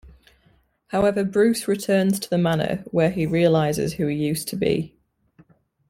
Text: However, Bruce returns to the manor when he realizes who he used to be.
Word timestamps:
However, 0.87 1.23
Bruce 1.23 1.67
returns 1.67 2.19
to 2.21 2.27
the 2.31 2.39
manor 2.39 2.83
when 2.89 3.13
he 3.13 3.27
realizes 3.27 3.93
who 3.93 4.07
he 4.07 4.15
used 4.17 4.47
to 4.47 4.55
be. 4.55 4.95